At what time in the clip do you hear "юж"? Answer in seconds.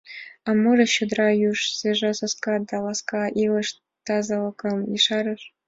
1.49-1.59